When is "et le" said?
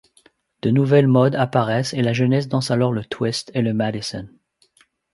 3.53-3.71